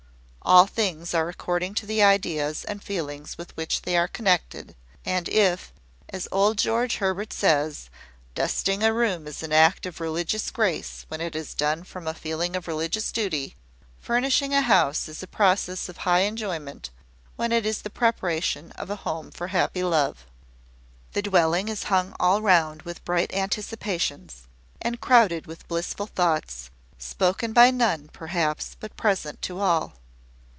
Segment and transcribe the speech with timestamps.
[0.43, 5.29] All things are according to the ideas and feelings with which they are connected; and
[5.29, 5.71] if,
[6.09, 7.89] as old George Herbert says,
[8.33, 12.15] dusting a room is an act of religious grace when it is done from a
[12.15, 13.55] feeling of religious duty,
[13.99, 16.89] furnishing a house is a process of high enjoyment
[17.35, 20.25] when it is the preparation of a home for happy love.
[21.13, 24.47] The dwelling is hung all round with bright anticipations,
[24.81, 29.93] and crowded with blissful thoughts, spoken by none, perhaps, but present to all.